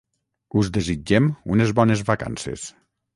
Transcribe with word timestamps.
us 0.61 0.69
desitgem 0.77 1.29
unes 1.57 1.73
bones 1.81 2.01
vacances 2.09 2.65